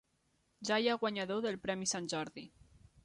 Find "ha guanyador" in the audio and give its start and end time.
0.89-1.43